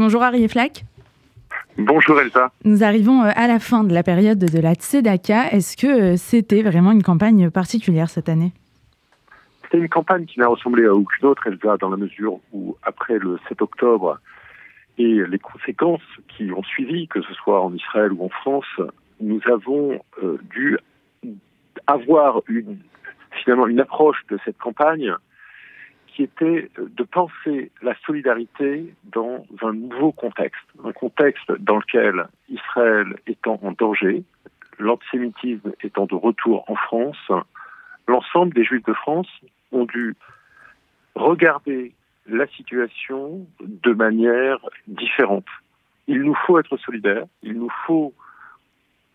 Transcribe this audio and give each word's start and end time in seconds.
Bonjour 0.00 0.22
Harry 0.22 0.48
Flack. 0.48 0.86
Bonjour 1.76 2.18
Elsa. 2.18 2.50
Nous 2.64 2.82
arrivons 2.82 3.20
à 3.20 3.46
la 3.46 3.58
fin 3.58 3.84
de 3.84 3.92
la 3.92 4.02
période 4.02 4.38
de 4.38 4.58
la 4.58 4.72
Tzedaka. 4.72 5.52
Est-ce 5.52 5.76
que 5.76 6.16
c'était 6.16 6.62
vraiment 6.62 6.92
une 6.92 7.02
campagne 7.02 7.50
particulière 7.50 8.08
cette 8.08 8.30
année? 8.30 8.52
C'était 9.60 9.76
une 9.76 9.90
campagne 9.90 10.24
qui 10.24 10.40
n'a 10.40 10.48
ressemblé 10.48 10.86
à 10.86 10.94
aucune 10.94 11.26
autre, 11.26 11.46
Elsa, 11.46 11.76
dans 11.76 11.90
la 11.90 11.98
mesure 11.98 12.40
où, 12.54 12.78
après 12.82 13.18
le 13.18 13.38
7 13.50 13.60
octobre 13.60 14.18
et 14.96 15.20
les 15.28 15.38
conséquences 15.38 16.00
qui 16.28 16.50
ont 16.50 16.62
suivi, 16.62 17.06
que 17.06 17.20
ce 17.20 17.34
soit 17.34 17.62
en 17.62 17.74
Israël 17.74 18.10
ou 18.14 18.24
en 18.24 18.30
France, 18.30 18.80
nous 19.20 19.42
avons 19.52 20.00
euh, 20.22 20.38
dû 20.48 20.78
avoir 21.86 22.40
une, 22.48 22.78
finalement 23.44 23.66
une 23.66 23.80
approche 23.80 24.24
de 24.30 24.38
cette 24.46 24.56
campagne 24.56 25.12
qui 26.14 26.22
était 26.24 26.70
de 26.76 27.02
penser 27.04 27.70
la 27.82 27.94
solidarité 28.06 28.94
dans 29.04 29.44
un 29.62 29.72
nouveau 29.72 30.12
contexte, 30.12 30.62
un 30.84 30.92
contexte 30.92 31.50
dans 31.58 31.76
lequel 31.76 32.26
Israël 32.48 33.16
étant 33.26 33.58
en 33.62 33.72
danger, 33.72 34.24
l'antisémitisme 34.78 35.72
étant 35.82 36.06
de 36.06 36.14
retour 36.14 36.64
en 36.68 36.74
France, 36.74 37.30
l'ensemble 38.08 38.54
des 38.54 38.64
Juifs 38.64 38.84
de 38.84 38.92
France 38.94 39.28
ont 39.72 39.84
dû 39.84 40.16
regarder 41.14 41.92
la 42.26 42.46
situation 42.48 43.46
de 43.60 43.92
manière 43.92 44.58
différente. 44.86 45.46
Il 46.06 46.22
nous 46.22 46.34
faut 46.46 46.58
être 46.58 46.76
solidaires, 46.78 47.26
il 47.42 47.54
nous 47.54 47.70
faut 47.86 48.14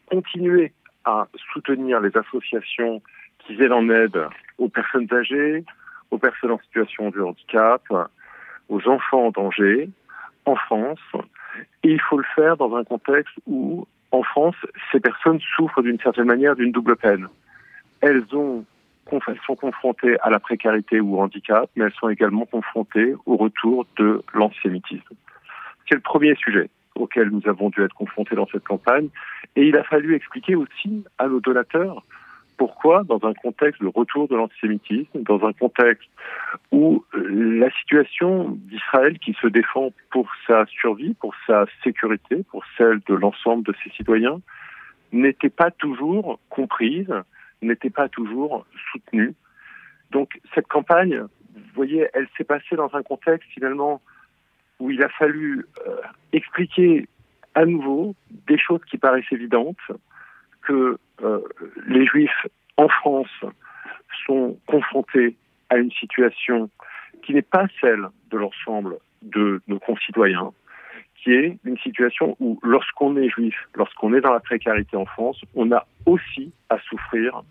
continuer 0.07 0.71
à 1.03 1.27
soutenir 1.53 1.99
les 1.99 2.15
associations 2.15 3.01
qui 3.39 3.55
viennent 3.55 3.73
en 3.73 3.89
aide 3.89 4.19
aux 4.57 4.69
personnes 4.69 5.07
âgées, 5.11 5.63
aux 6.15 6.17
personnes 6.17 6.51
en 6.51 6.59
situation 6.59 7.09
de 7.09 7.21
handicap, 7.21 7.83
aux 8.69 8.87
enfants 8.87 9.27
en 9.27 9.31
danger, 9.31 9.89
en 10.45 10.55
France. 10.55 10.99
Et 11.83 11.91
il 11.91 12.01
faut 12.01 12.17
le 12.17 12.25
faire 12.35 12.57
dans 12.57 12.75
un 12.75 12.83
contexte 12.83 13.35
où, 13.45 13.85
en 14.11 14.23
France, 14.23 14.55
ces 14.91 14.99
personnes 14.99 15.39
souffrent 15.55 15.81
d'une 15.81 15.99
certaine 15.99 16.25
manière 16.25 16.55
d'une 16.55 16.71
double 16.71 16.95
peine. 16.95 17.27
Elles, 18.01 18.23
elles 18.31 19.39
sont 19.45 19.55
confrontées 19.55 20.17
à 20.21 20.29
la 20.29 20.39
précarité 20.39 20.99
ou 20.99 21.17
au 21.17 21.21
handicap, 21.21 21.69
mais 21.75 21.85
elles 21.85 21.99
sont 21.99 22.09
également 22.09 22.45
confrontées 22.45 23.13
au 23.25 23.35
retour 23.35 23.85
de 23.97 24.21
l'antisémitisme. 24.33 25.15
C'est 25.87 25.95
le 25.95 26.01
premier 26.01 26.35
sujet 26.35 26.69
auquel 26.95 27.29
nous 27.29 27.41
avons 27.45 27.69
dû 27.69 27.83
être 27.83 27.93
confrontés 27.93 28.35
dans 28.35 28.47
cette 28.47 28.63
campagne. 28.63 29.09
Et 29.57 29.67
il 29.67 29.77
a 29.77 29.83
fallu 29.83 30.15
expliquer 30.15 30.55
aussi 30.55 31.03
à 31.17 31.27
nos 31.27 31.41
donateurs 31.41 32.03
pourquoi, 32.57 33.03
dans 33.03 33.19
un 33.23 33.33
contexte 33.33 33.81
de 33.81 33.87
retour 33.87 34.27
de 34.27 34.35
l'antisémitisme, 34.35 35.21
dans 35.21 35.45
un 35.45 35.53
contexte 35.53 36.09
où 36.71 37.03
euh, 37.13 37.59
la 37.59 37.69
situation 37.71 38.49
d'Israël 38.51 39.19
qui 39.19 39.33
se 39.41 39.47
défend 39.47 39.91
pour 40.11 40.29
sa 40.47 40.65
survie, 40.67 41.13
pour 41.15 41.33
sa 41.47 41.65
sécurité, 41.83 42.43
pour 42.49 42.63
celle 42.77 42.99
de 43.07 43.13
l'ensemble 43.13 43.63
de 43.63 43.73
ses 43.83 43.89
citoyens, 43.91 44.41
n'était 45.11 45.49
pas 45.49 45.71
toujours 45.71 46.39
comprise, 46.49 47.13
n'était 47.61 47.89
pas 47.89 48.09
toujours 48.09 48.65
soutenue. 48.91 49.33
Donc 50.11 50.39
cette 50.53 50.67
campagne, 50.67 51.19
vous 51.19 51.73
voyez, 51.73 52.07
elle 52.13 52.27
s'est 52.37 52.43
passée 52.43 52.75
dans 52.75 52.93
un 52.93 53.03
contexte 53.03 53.49
finalement 53.49 54.01
où 54.79 54.91
il 54.91 55.01
a 55.03 55.09
fallu 55.09 55.65
euh, 55.87 55.95
expliquer 56.33 57.07
à 57.53 57.65
nouveau 57.65 58.15
des 58.47 58.57
choses 58.57 58.81
qui 58.89 58.97
paraissent 58.97 59.31
évidentes, 59.31 59.77
que 60.65 60.97
euh, 61.23 61.39
les 61.87 62.05
Juifs 62.05 62.47
en 62.77 62.87
France 62.89 63.29
sont 64.25 64.57
confrontés 64.67 65.35
à 65.69 65.77
une 65.77 65.91
situation 65.91 66.69
qui 67.23 67.33
n'est 67.33 67.41
pas 67.41 67.65
celle 67.81 68.07
de 68.29 68.37
l'ensemble 68.37 68.97
de 69.21 69.61
nos 69.67 69.79
concitoyens, 69.79 70.51
qui 71.15 71.31
est 71.31 71.57
une 71.63 71.77
situation 71.79 72.35
où 72.39 72.59
lorsqu'on 72.63 73.17
est 73.17 73.29
juif, 73.29 73.55
lorsqu'on 73.73 74.13
est 74.13 74.21
dans 74.21 74.33
la 74.33 74.39
précarité 74.39 74.95
en 74.95 75.05
France, 75.05 75.41
on 75.55 75.71
a 75.71 75.87
aussi 76.05 76.51
à 76.69 76.77
souffrir 76.79 77.41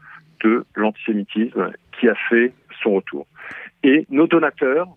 de 0.44 0.64
l'antisémitisme 0.76 1.72
qui 1.98 2.08
a 2.08 2.14
fait 2.14 2.52
son 2.82 2.94
retour. 2.94 3.26
Et 3.82 4.06
nos 4.10 4.26
donateurs, 4.26 4.88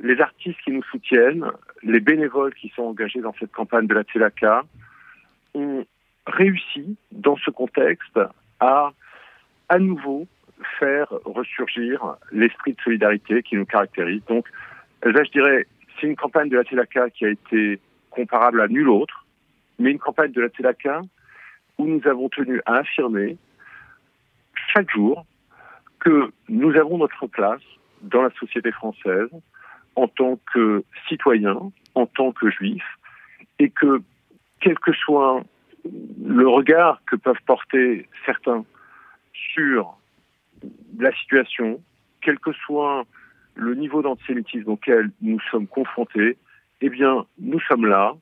les 0.00 0.20
artistes 0.20 0.58
qui 0.64 0.70
nous 0.70 0.82
soutiennent, 0.84 1.46
les 1.82 2.00
bénévoles 2.00 2.54
qui 2.54 2.68
sont 2.70 2.82
engagés 2.82 3.20
dans 3.20 3.34
cette 3.38 3.52
campagne 3.52 3.86
de 3.86 3.94
la 3.94 4.02
Tzedaka, 4.02 4.62
ont 5.54 5.84
réussi, 6.26 6.96
dans 7.12 7.36
ce 7.36 7.50
contexte, 7.50 8.18
à 8.60 8.92
à 9.68 9.78
nouveau 9.78 10.26
faire 10.78 11.08
ressurgir 11.24 12.16
l'esprit 12.32 12.72
de 12.74 12.80
solidarité 12.82 13.42
qui 13.42 13.56
nous 13.56 13.64
caractérise. 13.64 14.22
Donc, 14.26 14.48
là, 15.02 15.22
je 15.24 15.30
dirais, 15.30 15.66
c'est 15.98 16.06
une 16.06 16.16
campagne 16.16 16.48
de 16.48 16.56
la 16.56 16.64
Tzedaka 16.64 17.10
qui 17.10 17.24
a 17.24 17.28
été 17.28 17.80
comparable 18.10 18.60
à 18.60 18.68
nulle 18.68 18.88
autre, 18.88 19.26
mais 19.78 19.92
une 19.92 19.98
campagne 19.98 20.32
de 20.32 20.40
la 20.40 20.48
Tzedaka 20.48 21.02
où 21.78 21.86
nous 21.86 22.06
avons 22.06 22.28
tenu 22.28 22.60
à 22.66 22.78
affirmer 22.78 23.38
chaque 24.74 24.90
jour 24.90 25.24
que 26.00 26.30
nous 26.48 26.76
avons 26.76 26.98
notre 26.98 27.26
place 27.26 27.62
dans 28.02 28.22
la 28.22 28.30
société 28.30 28.72
française 28.72 29.28
en 29.96 30.08
tant 30.08 30.38
que 30.52 30.84
citoyens, 31.08 31.70
en 31.94 32.06
tant 32.06 32.32
que 32.32 32.50
juifs, 32.50 32.98
et 33.58 33.70
que 33.70 34.02
quel 34.60 34.78
que 34.78 34.92
soit 34.92 35.42
le 35.84 36.48
regard 36.48 37.02
que 37.06 37.16
peuvent 37.16 37.42
porter 37.46 38.08
certains 38.26 38.64
sur 39.32 39.96
la 40.98 41.12
situation, 41.12 41.80
quel 42.20 42.38
que 42.38 42.52
soit 42.52 43.04
le 43.54 43.74
niveau 43.74 44.02
d'antisémitisme 44.02 44.70
auquel 44.70 45.10
nous 45.20 45.40
sommes 45.50 45.66
confrontés, 45.66 46.36
eh 46.80 46.88
bien, 46.88 47.26
nous 47.38 47.60
sommes 47.60 47.86
là, 47.86 48.14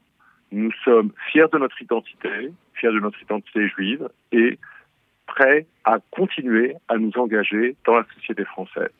nous 0.52 0.72
sommes 0.84 1.12
fiers 1.30 1.46
de 1.52 1.58
notre 1.58 1.80
identité, 1.82 2.52
fiers 2.74 2.92
de 2.92 3.00
notre 3.00 3.20
identité 3.22 3.68
juive 3.68 4.08
et 4.32 4.58
prêts 5.26 5.66
à 5.84 5.98
continuer 6.10 6.74
à 6.88 6.96
nous 6.96 7.12
engager 7.16 7.76
dans 7.84 7.96
la 7.96 8.06
société 8.14 8.44
française. 8.44 8.90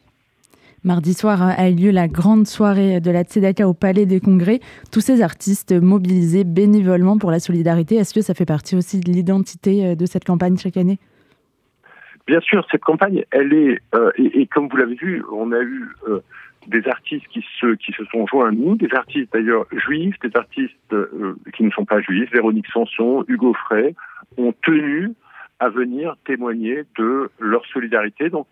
Mardi 0.84 1.12
soir 1.12 1.42
a 1.42 1.68
eu 1.68 1.74
lieu 1.74 1.90
la 1.90 2.06
grande 2.06 2.46
soirée 2.46 3.00
de 3.00 3.10
la 3.10 3.24
Tzedaka 3.24 3.66
au 3.66 3.74
Palais 3.74 4.06
des 4.06 4.20
Congrès. 4.20 4.60
Tous 4.92 5.00
ces 5.00 5.22
artistes 5.22 5.72
mobilisés 5.72 6.44
bénévolement 6.44 7.18
pour 7.18 7.32
la 7.32 7.40
solidarité, 7.40 7.96
est-ce 7.96 8.14
que 8.14 8.20
ça 8.20 8.32
fait 8.32 8.46
partie 8.46 8.76
aussi 8.76 9.00
de 9.00 9.10
l'identité 9.10 9.84
euh, 9.84 9.94
de 9.96 10.06
cette 10.06 10.24
campagne 10.24 10.56
chaque 10.56 10.76
année? 10.76 10.98
Bien 12.28 12.40
sûr, 12.40 12.64
cette 12.70 12.82
campagne, 12.82 13.24
elle 13.32 13.52
est, 13.52 13.80
euh, 13.96 14.12
et, 14.16 14.46
comme 14.46 14.68
vous 14.68 14.76
l'avez 14.76 14.94
vu, 14.94 15.24
on 15.32 15.50
a 15.50 15.60
eu 15.60 15.88
euh, 16.06 16.20
des 16.68 16.86
artistes 16.86 17.26
qui 17.28 17.44
se, 17.58 17.74
qui 17.74 17.90
se 17.92 18.04
sont 18.04 18.26
joints 18.28 18.50
à 18.50 18.52
nous, 18.52 18.76
des 18.76 18.92
artistes 18.94 19.32
d'ailleurs 19.32 19.66
juifs, 19.72 20.14
des 20.22 20.30
artistes 20.36 20.94
qui 21.56 21.64
ne 21.64 21.70
sont 21.70 21.86
pas 21.86 22.00
juifs, 22.02 22.30
Véronique 22.30 22.66
Sanson, 22.72 23.24
Hugo 23.26 23.52
Frey, 23.54 23.94
ont 24.36 24.54
tenu 24.62 25.10
à 25.58 25.70
venir 25.70 26.16
témoigner 26.24 26.84
de 26.98 27.30
leur 27.40 27.64
solidarité. 27.66 28.30
Donc, 28.30 28.46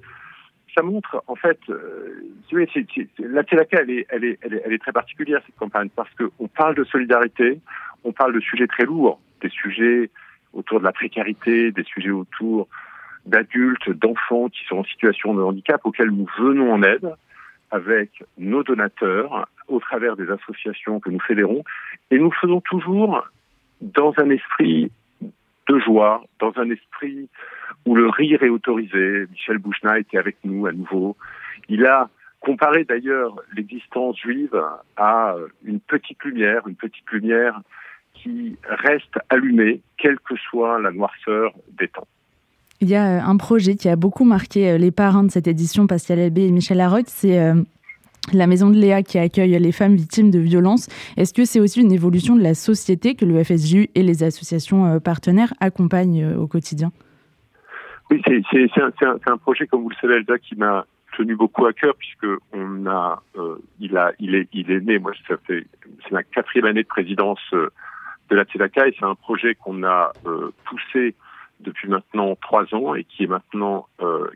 ça 0.77 0.83
montre, 0.83 1.23
en 1.27 1.37
fait, 1.37 1.59
euh, 1.71 2.23
la 3.19 3.43
Tzedaka, 3.43 3.81
elle 3.83 3.91
est, 3.91 4.07
elle, 4.11 4.25
est, 4.25 4.79
très 4.79 4.93
particulière, 4.93 5.41
cette 5.47 5.57
campagne, 5.57 5.89
parce 5.95 6.11
qu'on 6.15 6.49
parle 6.49 6.75
de 6.75 6.85
solidarité, 6.85 7.61
on 8.05 8.13
parle 8.13 8.35
de 8.35 8.41
sujets 8.41 8.67
très 8.67 8.85
lourds, 8.85 9.21
des 9.41 9.49
sujets 9.49 10.11
autour 10.53 10.81
de 10.81 10.85
la 10.85 10.93
précarité, 10.93 11.73
des 11.73 11.85
sujets 11.85 12.11
autour 12.11 12.69
d'adultes, 13.25 13.91
d'enfants 13.91 14.49
qui 14.49 14.65
sont 14.67 14.79
en 14.79 14.85
situation 14.85 15.35
de 15.35 15.43
handicap, 15.43 15.81
auxquels 15.85 16.11
nous 16.11 16.29
venons 16.39 16.73
en 16.73 16.83
aide 16.83 17.11
avec 17.71 18.23
nos 18.39 18.63
donateurs, 18.63 19.49
au 19.69 19.81
travers 19.81 20.17
des 20.17 20.31
associations 20.31 21.01
que 21.01 21.11
nous 21.11 21.21
fédérons, 21.21 21.65
et 22.11 22.19
nous 22.19 22.31
faisons 22.33 22.61
toujours 22.61 23.27
dans 23.81 24.15
un 24.19 24.31
esprit 24.31 24.93
de 25.69 25.79
joie, 25.81 26.23
dans 26.41 26.53
un 26.57 26.71
esprit 26.71 27.29
où 27.85 27.95
le 27.95 28.09
rire 28.09 28.43
est 28.43 28.49
autorisé. 28.49 29.27
Michel 29.31 29.59
Bouchna 29.59 29.99
était 29.99 30.19
avec 30.19 30.37
nous 30.45 30.67
à 30.67 30.73
nouveau. 30.73 31.17
Il 31.69 31.85
a 31.87 32.09
comparé 32.41 32.85
d'ailleurs 32.85 33.35
l'existence 33.55 34.19
juive 34.19 34.61
à 34.97 35.35
une 35.65 35.81
petite 35.81 36.23
lumière, 36.25 36.67
une 36.69 36.77
petite 36.77 37.11
lumière 37.11 37.61
qui 38.15 38.57
reste 38.69 39.19
allumée, 39.29 39.81
quelle 39.99 40.19
que 40.21 40.37
soit 40.37 40.81
la 40.81 40.91
noirceur 40.91 41.53
des 41.79 41.89
temps. 41.89 42.07
Il 42.81 42.89
y 42.89 42.95
a 42.95 43.25
un 43.27 43.37
projet 43.37 43.75
qui 43.75 43.89
a 43.89 43.97
beaucoup 43.97 44.25
marqué 44.25 44.71
euh, 44.71 44.79
les 44.79 44.91
parents 44.91 45.23
de 45.23 45.31
cette 45.31 45.47
édition, 45.47 45.87
Pascal 45.87 46.19
Albé 46.19 46.47
et 46.47 46.51
Michel 46.51 46.77
Larotte, 46.77 47.09
c'est 47.09 47.41
euh, 47.41 47.55
la 48.33 48.47
maison 48.47 48.71
de 48.71 48.77
Léa 48.77 49.03
qui 49.03 49.19
accueille 49.19 49.59
les 49.59 49.73
femmes 49.73 49.95
victimes 49.95 50.31
de 50.31 50.39
violences. 50.39 50.89
Est-ce 51.17 51.33
que 51.33 51.45
c'est 51.45 51.61
aussi 51.61 51.81
une 51.81 51.93
évolution 51.93 52.37
de 52.37 52.43
la 52.43 52.55
société 52.55 53.15
que 53.15 53.25
le 53.25 53.43
FSJU 53.43 53.89
et 53.95 54.03
les 54.03 54.23
associations 54.23 54.87
euh, 54.87 54.99
partenaires 55.01 55.53
accompagnent 55.61 56.23
euh, 56.23 56.37
au 56.37 56.47
quotidien? 56.47 56.93
Oui, 58.11 58.23
c'est 58.25 58.71
un, 59.31 59.37
projet, 59.39 59.67
comme 59.67 59.83
vous 59.83 59.91
le 59.91 59.97
savez, 60.01 60.15
Elsa, 60.15 60.39
qui 60.39 60.55
m'a 60.55 60.87
tenu 61.17 61.35
beaucoup 61.35 61.67
à 61.67 61.73
cœur 61.73 61.95
puisque 61.97 62.27
on 62.53 62.87
a, 62.87 63.23
euh, 63.37 63.57
il 63.81 63.97
a, 63.97 64.13
il 64.21 64.37
est, 64.37 64.49
il 64.53 64.71
est 64.71 64.81
né. 64.81 64.99
Moi, 64.99 65.13
ça 65.27 65.37
fait, 65.45 65.67
c'est 66.05 66.13
ma 66.13 66.23
quatrième 66.23 66.67
année 66.67 66.83
de 66.83 66.89
présidence 66.89 67.41
de 67.53 68.37
la 68.37 68.45
TEDACA 68.45 68.89
et 68.89 68.95
c'est 68.97 69.05
un 69.05 69.17
projet 69.17 69.57
qu'on 69.57 69.83
a 69.83 70.13
poussé 70.67 71.15
depuis 71.61 71.89
maintenant 71.89 72.37
trois 72.41 72.73
ans 72.75 72.95
et 72.95 73.03
qui 73.05 73.25
est 73.25 73.29
maintenant, 73.29 73.89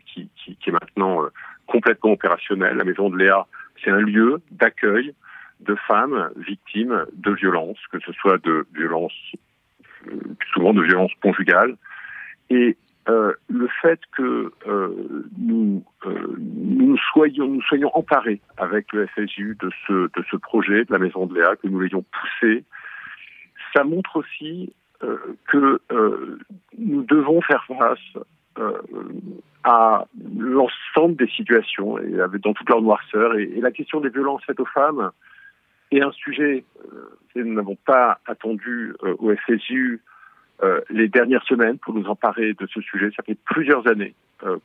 qui, 0.06 0.28
est 0.66 0.72
maintenant 0.72 1.26
complètement 1.66 2.12
opérationnel. 2.12 2.76
La 2.76 2.84
maison 2.84 3.08
de 3.08 3.18
Léa 3.18 3.46
c'est 3.82 3.90
un 3.90 4.00
lieu 4.00 4.40
d'accueil 4.50 5.14
de 5.60 5.74
femmes 5.86 6.30
victimes 6.36 7.04
de 7.12 7.32
violences, 7.32 7.78
que 7.92 7.98
ce 8.00 8.12
soit 8.12 8.38
de 8.38 8.66
violences, 8.74 9.32
euh, 10.06 10.16
souvent 10.52 10.72
de 10.72 10.82
violences 10.82 11.12
conjugales. 11.22 11.76
Et 12.48 12.76
euh, 13.08 13.32
le 13.48 13.68
fait 13.82 14.00
que 14.16 14.52
euh, 14.66 15.22
nous, 15.38 15.84
nous, 16.38 16.96
soyons, 17.12 17.60
emparés 17.94 18.40
avec 18.56 18.92
le 18.92 19.06
FSU 19.06 19.56
de 19.60 19.70
ce, 19.86 19.92
de 19.92 20.24
ce 20.30 20.36
projet 20.36 20.84
de 20.84 20.92
la 20.92 20.98
Maison 20.98 21.26
de 21.26 21.34
Léa, 21.34 21.56
que 21.56 21.68
nous 21.68 21.80
l'ayons 21.80 22.04
poussé, 22.04 22.64
ça 23.74 23.84
montre 23.84 24.16
aussi 24.16 24.72
que 25.46 25.80
nous 26.76 27.02
devons 27.04 27.40
faire 27.40 27.64
face 27.66 28.24
à 29.64 30.06
l'ensemble 30.36 31.16
des 31.16 31.28
situations 31.28 31.98
et 31.98 32.38
dans 32.38 32.54
toute 32.54 32.68
leur 32.68 32.82
noirceur. 32.82 33.36
Et, 33.36 33.46
la 33.60 33.70
question 33.70 34.00
des 34.00 34.08
violences 34.08 34.42
faites 34.44 34.60
aux 34.60 34.66
femmes 34.66 35.10
est 35.90 36.00
un 36.00 36.12
sujet. 36.12 36.64
Euh, 36.92 37.18
nous 37.34 37.54
n'avons 37.54 37.76
pas 37.76 38.20
attendu 38.26 38.94
euh, 39.02 39.14
au 39.18 39.34
FSU 39.34 40.00
euh, 40.62 40.80
les 40.90 41.08
dernières 41.08 41.44
semaines 41.44 41.78
pour 41.78 41.94
nous 41.94 42.06
emparer 42.06 42.54
de 42.54 42.66
ce 42.66 42.80
sujet. 42.80 43.10
Ça 43.16 43.22
fait 43.22 43.38
plusieurs 43.44 43.86
années 43.86 44.14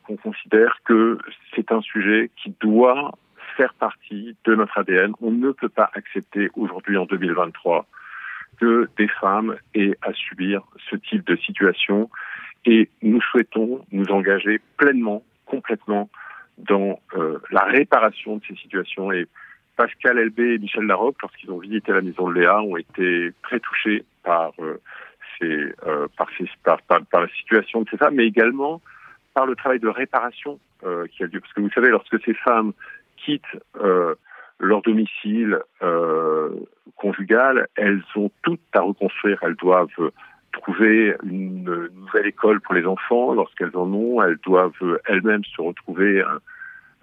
qu'on 0.03 0.15
considère 0.15 0.77
que 0.85 1.17
c'est 1.53 1.69
un 1.73 1.81
sujet 1.81 2.31
qui 2.37 2.55
doit 2.61 3.11
faire 3.57 3.73
partie 3.73 4.33
de 4.45 4.55
notre 4.55 4.77
ADN. 4.77 5.11
On 5.19 5.31
ne 5.31 5.51
peut 5.51 5.67
pas 5.67 5.89
accepter 5.93 6.49
aujourd'hui, 6.55 6.95
en 6.95 7.03
2023, 7.03 7.85
que 8.57 8.87
des 8.97 9.09
femmes 9.09 9.57
aient 9.73 9.97
à 10.01 10.13
subir 10.13 10.61
ce 10.89 10.95
type 10.95 11.25
de 11.25 11.35
situation 11.35 12.09
et 12.65 12.89
nous 13.01 13.21
souhaitons 13.21 13.85
nous 13.91 14.05
engager 14.11 14.59
pleinement, 14.77 15.23
complètement 15.45 16.09
dans 16.57 16.99
euh, 17.15 17.39
la 17.51 17.63
réparation 17.63 18.37
de 18.37 18.41
ces 18.47 18.55
situations. 18.55 19.11
Et 19.11 19.27
Pascal 19.75 20.17
Elbé 20.19 20.55
et 20.55 20.57
Michel 20.57 20.85
Larocque, 20.85 21.21
lorsqu'ils 21.21 21.51
ont 21.51 21.59
visité 21.59 21.91
la 21.91 22.01
maison 22.01 22.29
de 22.29 22.33
Léa, 22.33 22.61
ont 22.61 22.77
été 22.77 23.31
très 23.43 23.59
touchés 23.59 24.03
par, 24.23 24.53
euh, 24.59 24.81
ces, 25.39 25.73
euh, 25.85 26.07
par, 26.17 26.27
ces, 26.37 26.49
par, 26.63 26.81
par, 26.81 27.21
la 27.21 27.27
situation 27.29 27.81
de 27.81 27.89
ces 27.89 27.97
femmes, 27.97 28.15
mais 28.15 28.25
également 28.25 28.81
par 29.33 29.45
le 29.45 29.55
travail 29.55 29.79
de 29.79 29.89
réparation 29.89 30.59
euh, 30.83 31.07
qui 31.07 31.23
a 31.23 31.27
lieu. 31.27 31.39
Parce 31.41 31.53
que 31.53 31.61
vous 31.61 31.71
savez, 31.71 31.89
lorsque 31.89 32.23
ces 32.23 32.33
femmes 32.33 32.73
quittent 33.17 33.43
euh, 33.81 34.15
leur 34.59 34.81
domicile 34.81 35.59
conjugal, 36.95 37.67
elles 37.75 38.01
ont 38.15 38.31
toutes 38.41 38.61
à 38.73 38.79
reconstruire. 38.79 39.37
Elles 39.41 39.55
doivent 39.55 40.11
trouver 40.65 41.15
une 41.23 41.89
nouvelle 41.95 42.27
école 42.27 42.59
pour 42.61 42.73
les 42.73 42.85
enfants. 42.85 43.33
Lorsqu'elles 43.33 43.75
en 43.75 43.91
ont, 43.93 44.21
elles 44.21 44.37
doivent 44.45 44.99
elles-mêmes 45.05 45.43
se 45.43 45.61
retrouver 45.61 46.21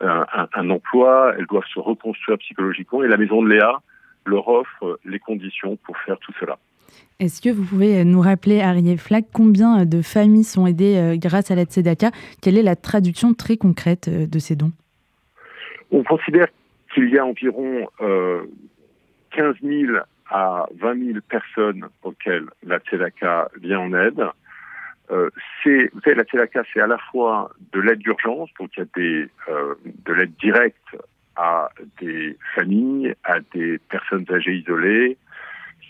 un, 0.00 0.26
un, 0.52 0.70
emploi, 0.70 1.34
elles 1.38 1.46
doivent 1.46 1.66
se 1.72 1.78
reconstruire 1.78 2.38
psychologiquement. 2.38 3.02
Et 3.02 3.08
la 3.08 3.16
maison 3.16 3.42
de 3.42 3.50
Léa 3.50 3.80
leur 4.26 4.48
offre 4.48 4.98
les 5.04 5.18
conditions 5.18 5.76
pour 5.84 5.96
faire 5.98 6.18
tout 6.18 6.32
cela. 6.40 6.58
Est-ce 7.20 7.40
que 7.40 7.50
vous 7.50 7.64
pouvez 7.64 8.04
nous 8.04 8.20
rappeler, 8.20 8.60
Arié 8.60 8.96
Flack, 8.96 9.26
combien 9.32 9.84
de 9.84 10.02
familles 10.02 10.44
sont 10.44 10.66
aidées 10.66 10.96
euh, 10.96 11.16
grâce 11.16 11.50
à 11.50 11.54
l'aide 11.54 11.68
Tzedaka 11.68 12.10
Quelle 12.40 12.58
est 12.58 12.62
la 12.62 12.76
traduction 12.76 13.32
très 13.32 13.56
concrète 13.56 14.08
euh, 14.08 14.26
de 14.26 14.38
ces 14.38 14.56
dons? 14.56 14.72
On 15.90 16.02
considère 16.02 16.48
qu'il 16.92 17.08
y 17.10 17.18
a 17.18 17.24
environ 17.24 17.86
euh, 18.00 18.42
15 19.30 19.54
000 19.62 19.92
à 20.32 20.66
20 20.80 21.12
000 21.12 21.18
personnes 21.28 21.86
auxquelles 22.02 22.46
la 22.66 22.78
Tzedaka 22.78 23.50
vient 23.60 23.80
en 23.80 23.92
aide. 23.92 24.24
Euh, 25.10 25.28
c'est, 25.62 25.90
vous 25.92 26.00
savez, 26.00 26.16
la 26.16 26.24
Tzedaka, 26.24 26.62
c'est 26.72 26.80
à 26.80 26.86
la 26.86 26.96
fois 26.96 27.50
de 27.72 27.80
l'aide 27.80 27.98
d'urgence, 27.98 28.48
donc 28.58 28.70
il 28.76 28.80
y 28.80 28.82
a 28.82 28.86
des, 28.96 29.28
euh, 29.50 29.74
de 29.84 30.12
l'aide 30.14 30.32
directe 30.40 30.96
à 31.36 31.68
des 32.00 32.38
familles, 32.54 33.14
à 33.24 33.40
des 33.54 33.78
personnes 33.90 34.24
âgées 34.30 34.54
isolées. 34.54 35.18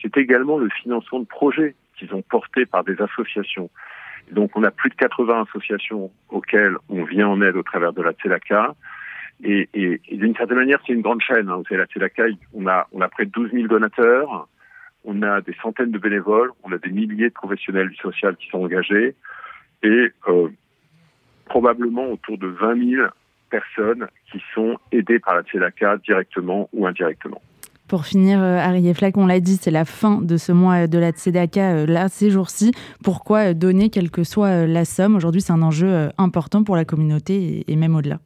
C'est 0.00 0.16
également 0.16 0.58
le 0.58 0.68
financement 0.70 1.20
de 1.20 1.26
projets 1.26 1.76
qui 1.96 2.08
sont 2.08 2.22
portés 2.22 2.66
par 2.66 2.82
des 2.82 3.00
associations. 3.00 3.70
Donc 4.32 4.50
on 4.56 4.64
a 4.64 4.72
plus 4.72 4.90
de 4.90 4.96
80 4.96 5.44
associations 5.48 6.10
auxquelles 6.30 6.76
on 6.88 7.04
vient 7.04 7.28
en 7.28 7.40
aide 7.42 7.56
au 7.56 7.62
travers 7.62 7.92
de 7.92 8.02
la 8.02 8.12
Tzedaka. 8.12 8.74
Et, 9.44 10.00
d'une 10.10 10.36
certaine 10.36 10.58
manière, 10.58 10.78
c'est 10.86 10.92
une 10.92 11.02
grande 11.02 11.20
chaîne. 11.20 11.48
Hein. 11.48 11.62
C'est 11.68 11.76
la 11.76 11.86
TELACAI. 11.86 12.36
On 12.54 12.66
a, 12.66 12.86
près 13.10 13.26
de 13.26 13.30
12 13.30 13.50
000 13.52 13.66
donateurs. 13.66 14.48
On 15.04 15.20
a 15.22 15.40
des 15.40 15.54
centaines 15.60 15.90
de 15.90 15.98
bénévoles. 15.98 16.50
On 16.62 16.72
a 16.72 16.78
des 16.78 16.90
milliers 16.90 17.28
de 17.28 17.34
professionnels 17.34 17.88
du 17.88 17.96
social 17.96 18.36
qui 18.36 18.48
sont 18.48 18.58
engagés. 18.58 19.16
Et 19.82 20.12
euh, 20.28 20.48
probablement 21.46 22.12
autour 22.12 22.38
de 22.38 22.46
20 22.46 22.90
000 22.90 23.06
personnes 23.50 24.06
qui 24.30 24.40
sont 24.54 24.78
aidées 24.92 25.18
par 25.18 25.34
la 25.34 25.42
TELACA 25.42 25.98
directement 25.98 26.68
ou 26.72 26.86
indirectement. 26.86 27.42
Pour 27.88 28.06
finir, 28.06 28.40
euh, 28.40 28.58
Harry 28.58 28.94
Flack, 28.94 29.16
on 29.16 29.26
l'a 29.26 29.40
dit, 29.40 29.56
c'est 29.56 29.72
la 29.72 29.84
fin 29.84 30.22
de 30.22 30.36
ce 30.36 30.52
mois 30.52 30.86
de 30.86 30.98
la 30.98 31.10
Tzedaka, 31.10 31.72
euh, 31.72 31.86
là, 31.86 32.08
ces 32.08 32.30
jours-ci. 32.30 32.72
Pourquoi 33.02 33.54
donner, 33.54 33.90
quelle 33.90 34.10
que 34.10 34.22
soit 34.22 34.66
la 34.66 34.84
somme? 34.84 35.16
Aujourd'hui, 35.16 35.42
c'est 35.42 35.52
un 35.52 35.62
enjeu 35.62 36.08
important 36.16 36.62
pour 36.62 36.76
la 36.76 36.84
communauté 36.84 37.64
et 37.66 37.76
même 37.76 37.96
au-delà. 37.96 38.20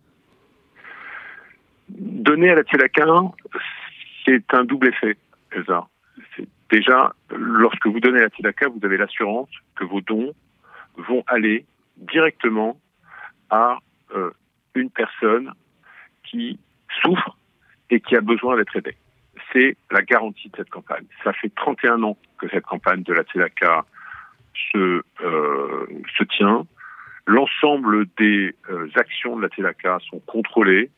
Donner 2.26 2.50
à 2.50 2.56
la 2.56 2.62
Tzedaka, 2.62 3.06
c'est 4.24 4.52
un 4.52 4.64
double 4.64 4.88
effet, 4.88 5.16
Elsa. 5.52 5.86
Déjà, 6.70 7.14
lorsque 7.30 7.86
vous 7.86 8.00
donnez 8.00 8.18
à 8.18 8.22
la 8.22 8.28
Tzedaka, 8.30 8.66
vous 8.68 8.84
avez 8.84 8.96
l'assurance 8.96 9.48
que 9.76 9.84
vos 9.84 10.00
dons 10.00 10.34
vont 10.96 11.22
aller 11.28 11.64
directement 11.96 12.80
à 13.48 13.78
euh, 14.16 14.32
une 14.74 14.90
personne 14.90 15.52
qui 16.24 16.58
souffre 17.00 17.38
et 17.90 18.00
qui 18.00 18.16
a 18.16 18.20
besoin 18.20 18.56
d'être 18.56 18.74
aidée. 18.74 18.96
C'est 19.52 19.76
la 19.92 20.02
garantie 20.02 20.48
de 20.48 20.56
cette 20.56 20.70
campagne. 20.70 21.06
Ça 21.22 21.32
fait 21.32 21.52
31 21.54 22.02
ans 22.02 22.18
que 22.38 22.48
cette 22.48 22.66
campagne 22.66 23.04
de 23.04 23.12
la 23.12 23.22
Tzedaka 23.22 23.84
se, 24.72 25.00
euh, 25.20 25.86
se 26.18 26.24
tient. 26.24 26.66
L'ensemble 27.26 28.06
des 28.18 28.56
euh, 28.68 28.88
actions 28.96 29.36
de 29.36 29.42
la 29.42 29.48
Tzedaka 29.48 30.00
sont 30.10 30.18
contrôlées 30.26 30.90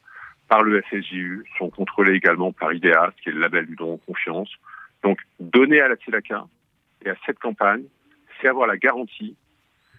par 0.48 0.62
le 0.62 0.82
FSJU, 0.82 1.44
sont 1.58 1.70
contrôlés 1.70 2.14
également 2.14 2.52
par 2.52 2.72
IDEA, 2.72 3.12
qui 3.22 3.28
est 3.28 3.32
le 3.32 3.40
label 3.40 3.66
du 3.66 3.76
don 3.76 3.94
en 3.94 3.96
confiance. 3.98 4.50
Donc, 5.02 5.20
donner 5.38 5.80
à 5.80 5.88
la 5.88 5.96
TELACA 5.96 6.46
et 7.04 7.10
à 7.10 7.14
cette 7.26 7.38
campagne, 7.38 7.84
c'est 8.40 8.48
avoir 8.48 8.66
la 8.66 8.76
garantie 8.76 9.36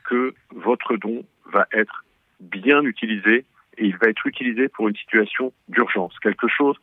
que 0.06 0.34
votre 0.52 0.98
don 0.98 1.24
va 1.46 1.68
être 1.72 2.04
bien 2.40 2.82
utilisé 2.84 3.46
et 3.78 3.86
il 3.86 3.96
va 3.98 4.08
être 4.10 4.26
utilisé 4.26 4.68
pour 4.68 4.90
une 4.90 4.96
situation 4.96 5.54
d'urgence, 5.68 6.18
quelque 6.20 6.48
chose 6.48 6.76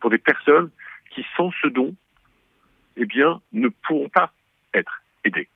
pour 0.00 0.10
des 0.10 0.18
personnes 0.18 0.70
qui, 1.10 1.24
sans 1.36 1.52
ce 1.62 1.68
don, 1.68 1.94
eh 2.96 3.06
bien, 3.06 3.40
ne 3.52 3.68
pourront 3.68 4.08
pas 4.08 4.32
être 4.74 5.02
aidées. 5.24 5.48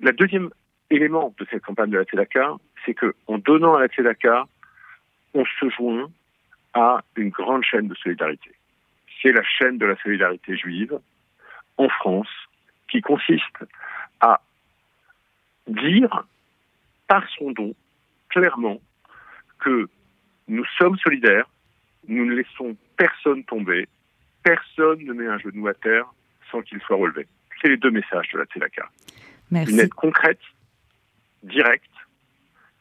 Le 0.00 0.12
deuxième 0.12 0.50
élément 0.90 1.34
de 1.38 1.46
cette 1.50 1.62
campagne 1.62 1.90
de 1.90 1.98
la 1.98 2.04
TELACA, 2.04 2.56
c'est 2.84 2.94
qu'en 2.94 3.38
donnant 3.38 3.74
à 3.74 3.80
la 3.80 3.88
TELACA, 3.88 4.46
on 5.34 5.44
se 5.44 5.70
joint 5.70 6.10
à 6.78 7.02
une 7.16 7.30
grande 7.30 7.64
chaîne 7.64 7.88
de 7.88 7.94
solidarité. 7.96 8.52
C'est 9.20 9.32
la 9.32 9.42
chaîne 9.42 9.78
de 9.78 9.86
la 9.86 9.96
solidarité 9.96 10.56
juive 10.56 10.98
en 11.76 11.88
France 11.88 12.28
qui 12.88 13.00
consiste 13.00 13.64
à 14.20 14.40
dire 15.66 16.24
par 17.08 17.28
son 17.36 17.50
don 17.50 17.74
clairement 18.28 18.80
que 19.58 19.88
nous 20.46 20.64
sommes 20.78 20.96
solidaires, 20.98 21.48
nous 22.06 22.24
ne 22.24 22.34
laissons 22.34 22.76
personne 22.96 23.42
tomber, 23.44 23.88
personne 24.42 25.04
ne 25.04 25.12
met 25.12 25.26
un 25.26 25.38
genou 25.38 25.66
à 25.66 25.74
terre 25.74 26.06
sans 26.50 26.62
qu'il 26.62 26.80
soit 26.80 26.96
relevé. 26.96 27.26
C'est 27.60 27.68
les 27.68 27.76
deux 27.76 27.90
messages 27.90 28.28
de 28.32 28.38
la 28.38 28.44
Tzedaka. 28.44 28.88
Une 29.50 29.80
aide 29.80 29.94
concrète, 29.94 30.40
directe, 31.42 31.84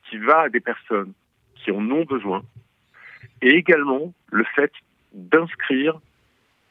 qui 0.08 0.18
va 0.18 0.42
à 0.42 0.50
des 0.50 0.60
personnes 0.60 1.14
qui 1.56 1.72
en 1.72 1.90
ont 1.90 2.06
besoin, 2.06 2.44
et 3.42 3.50
également 3.50 4.14
le 4.32 4.44
fait 4.56 4.72
d'inscrire 5.14 6.00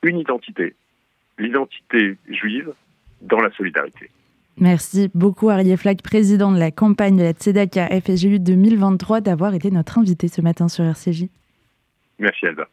une 0.03 0.19
identité, 0.19 0.75
l'identité 1.39 2.17
juive, 2.29 2.73
dans 3.23 3.41
la 3.41 3.51
solidarité. 3.53 4.11
Merci 4.59 5.11
beaucoup 5.15 5.51
Arié 5.51 5.77
Flack, 5.77 6.03
président 6.03 6.51
de 6.51 6.59
la 6.59 6.71
campagne 6.71 7.17
de 7.17 7.23
la 7.23 7.33
Tzedaka 7.33 7.89
FSGU 8.01 8.39
2023, 8.39 9.21
d'avoir 9.21 9.55
été 9.55 9.71
notre 9.71 9.99
invité 9.99 10.29
ce 10.29 10.41
matin 10.41 10.69
sur 10.69 10.85
RCJ. 10.85 11.27
Merci 12.19 12.47
Elba. 12.47 12.69